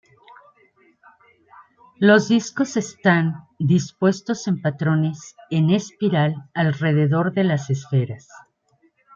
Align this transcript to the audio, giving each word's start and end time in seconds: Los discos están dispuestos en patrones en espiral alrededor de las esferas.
Los 1.99 2.27
discos 2.27 2.75
están 2.75 3.35
dispuestos 3.59 4.47
en 4.47 4.59
patrones 4.59 5.35
en 5.51 5.69
espiral 5.69 6.49
alrededor 6.55 7.33
de 7.33 7.43
las 7.43 7.69
esferas. 7.69 8.27